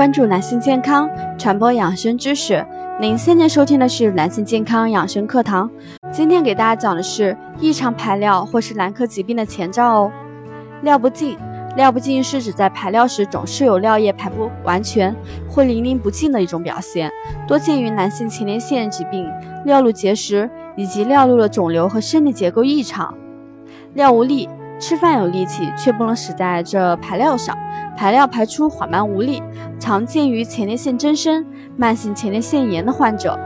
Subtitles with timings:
[0.00, 2.66] 关注男性健康，传播养生知识。
[2.98, 5.70] 您现在收听的是男性健康养生课堂。
[6.10, 10.12] 今天给大家讲的是异常排尿或是男科疾病的前兆哦。
[10.80, 11.36] 尿不尽，
[11.76, 15.14] 尿不尽是指在排尿时总是有尿液排不完全
[15.46, 17.10] 或淋漓不尽的一种表现，
[17.46, 19.30] 多见于男性前列腺疾病、
[19.66, 23.14] 尿路结石以及尿路的肿瘤和生理结构异常。
[23.92, 24.48] 尿无力。
[24.82, 27.54] 吃饭有力气，却不能使在这排尿上，
[28.00, 29.42] 排尿排出缓慢无力，
[29.78, 31.44] 常见于前列腺增生、
[31.76, 33.38] 慢性前列腺炎的患者。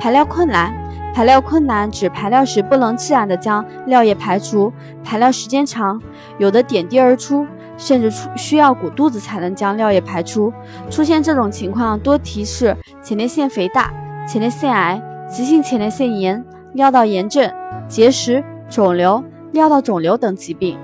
[0.00, 0.72] 排尿困难，
[1.14, 4.72] 排尿困难指排尿时不能自然的将尿液排出，
[5.04, 6.00] 排尿时间长，
[6.38, 10.50] 有的点滴而出，甚至出需要鼓肚子才能将尿液排出。
[10.88, 13.92] 出现这种情况多提示前列腺肥大、
[14.26, 17.52] 前列腺癌、急性前列腺炎、尿道炎症、
[17.86, 19.22] 结石、肿瘤。
[19.52, 20.78] 尿道肿瘤等疾病，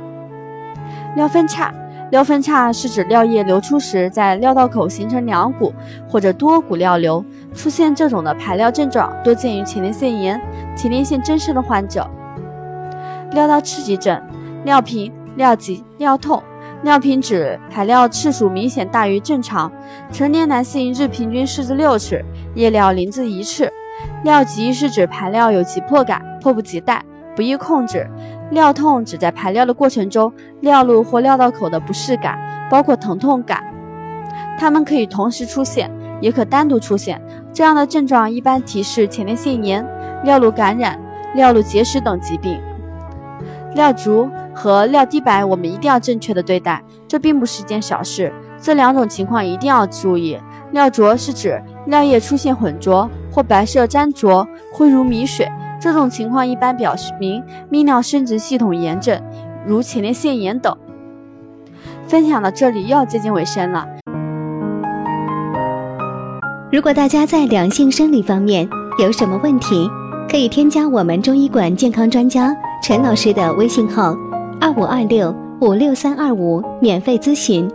[1.17, 1.73] 尿分叉。
[2.11, 5.73] 尿分叉是指尿液流出时在尿道口形成两股
[6.09, 7.25] 或者多股尿流。
[7.55, 10.41] 出现这种的排尿症状，多见于前列腺炎、
[10.77, 12.09] 前列腺增生的患者。
[13.33, 14.21] 尿道刺激症、
[14.65, 16.43] 尿频、尿急、尿痛。
[16.83, 19.71] 尿频指排尿次数明显大于正常，
[20.13, 23.69] 成年男性日平均四至六次，夜尿零至一次。
[24.23, 28.09] 尿急是指排尿有急迫感，迫不及待，不易控制。
[28.51, 32.39] 尿痛指在排尿的过程中，尿路或尿道口的不适感，
[32.71, 33.63] 包括疼痛感。
[34.59, 37.21] 它们可以同时出现，也可单独出现。
[37.53, 39.87] 这样的症状一般提示前列腺炎、
[40.25, 40.99] 尿路感染、
[41.35, 42.59] 尿路结石等疾病。
[43.75, 48.33] 尿浊和尿滴白，我们一定要正确的对待，这并不是件小事。
[48.61, 50.39] 这两种情况一定要注意。
[50.73, 55.49] 尿浊是指尿液出现浑浊或白色粘浊，灰如米水。
[55.81, 59.21] 这种情况一般表明泌尿生殖系统炎症，
[59.67, 60.77] 如前列腺炎等。
[62.07, 63.87] 分享到这里又要接近尾声了。
[66.73, 68.69] 如果大家在两性生理方面
[68.99, 69.89] 有什么问题，
[70.29, 74.15] 可以添加我们中医馆健康专家陈老师的微信号：
[74.61, 77.71] 二五二六五六三二五，免费咨询。